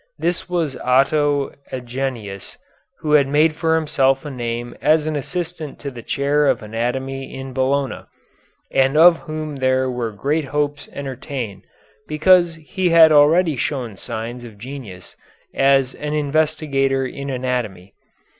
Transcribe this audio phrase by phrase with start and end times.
[0.17, 2.57] This was Otto Agenius,
[3.01, 7.31] who had made for himself a name as an assistant to the chair of anatomy
[7.35, 8.05] in Bologna,
[8.71, 11.65] and of whom there were great hopes entertained
[12.07, 15.15] because he had already shown signs of genius
[15.53, 17.93] as an investigator in anatomy.